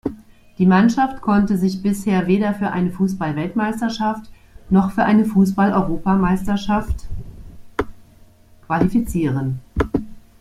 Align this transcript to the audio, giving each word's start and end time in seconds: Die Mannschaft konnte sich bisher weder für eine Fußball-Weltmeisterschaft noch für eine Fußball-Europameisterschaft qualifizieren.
Die 0.57 0.65
Mannschaft 0.65 1.21
konnte 1.21 1.59
sich 1.59 1.83
bisher 1.83 2.25
weder 2.25 2.55
für 2.55 2.71
eine 2.71 2.89
Fußball-Weltmeisterschaft 2.89 4.31
noch 4.71 4.89
für 4.89 5.03
eine 5.03 5.25
Fußball-Europameisterschaft 5.25 7.05
qualifizieren. 8.65 9.59